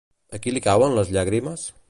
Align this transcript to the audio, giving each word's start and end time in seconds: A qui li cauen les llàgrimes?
A 0.37 0.39
qui 0.45 0.53
li 0.55 0.63
cauen 0.69 0.97
les 1.01 1.13
llàgrimes? 1.17 1.69